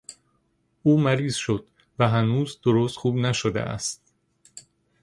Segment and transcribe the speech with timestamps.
[0.83, 1.67] او مریض شد
[1.99, 4.13] و هنوز درست خوب نشده است.